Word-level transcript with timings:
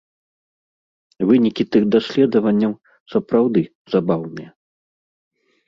Вынікі 1.31 1.63
тых 1.75 1.83
даследаванняў 1.97 2.73
сапраўды 3.13 3.61
забаўныя. 3.95 4.49